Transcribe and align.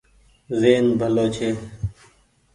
زهين 0.59 0.85
ڀلو 0.99 1.25
ڇي۔ 1.35 1.49